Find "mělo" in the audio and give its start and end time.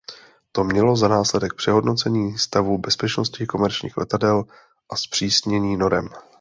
0.63-0.95